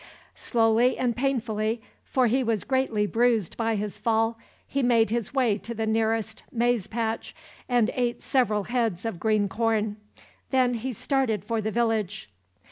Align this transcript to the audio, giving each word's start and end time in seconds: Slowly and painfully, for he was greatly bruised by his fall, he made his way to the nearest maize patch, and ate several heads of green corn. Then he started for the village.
Slowly 0.33 0.97
and 0.97 1.15
painfully, 1.15 1.79
for 2.03 2.25
he 2.25 2.43
was 2.43 2.63
greatly 2.63 3.05
bruised 3.05 3.55
by 3.55 3.75
his 3.75 3.99
fall, 3.99 4.39
he 4.67 4.81
made 4.81 5.11
his 5.11 5.31
way 5.31 5.59
to 5.59 5.75
the 5.75 5.85
nearest 5.85 6.41
maize 6.51 6.87
patch, 6.87 7.35
and 7.69 7.91
ate 7.93 8.19
several 8.23 8.63
heads 8.63 9.05
of 9.05 9.19
green 9.19 9.47
corn. 9.47 9.97
Then 10.49 10.73
he 10.73 10.91
started 10.91 11.45
for 11.45 11.61
the 11.61 11.69
village. 11.69 12.31